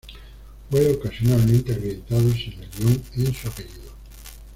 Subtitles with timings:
[0.71, 3.91] Fue ocasionalmente acreditado sin el guión en su apellido.